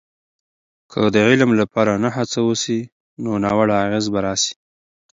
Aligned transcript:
که 0.91 1.01
د 1.13 1.15
علم 1.27 1.49
لپاره 1.61 1.93
نه 2.03 2.09
هڅه 2.15 2.39
وسي، 2.49 2.79
نو 3.23 3.31
ناوړه 3.43 3.75
اغیزې 3.85 4.09
به 4.13 4.19
راسي. 4.25 4.53